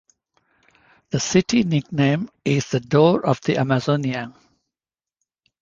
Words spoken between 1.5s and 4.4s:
nickname is the Door of the Amazonia.